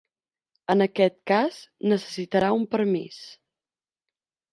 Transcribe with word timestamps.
En 0.73 0.85
aquest 0.85 1.19
cas 1.31 1.59
necessitarà 1.91 2.49
un 2.61 2.65
permís. 2.73 3.21